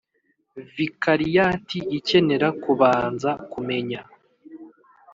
[0.75, 4.01] Vikariyati ikenera kubanza kumenya